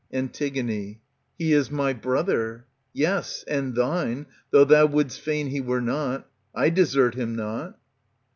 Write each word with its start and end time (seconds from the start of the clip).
Jntig, 0.11 0.97
He 1.37 1.53
is 1.53 1.69
my 1.69 1.93
brother; 1.93 2.65
yes, 2.91 3.45
and 3.47 3.75
thine, 3.75 4.25
though 4.49 4.65
thou 4.65 4.87
Would'st 4.87 5.19
fain 5.21 5.45
he 5.49 5.61
were 5.61 5.79
not. 5.79 6.27
I 6.55 6.71
desert 6.71 7.13
him 7.13 7.35
not. 7.35 7.77